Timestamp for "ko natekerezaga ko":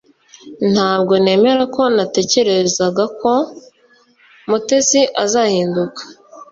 1.75-3.33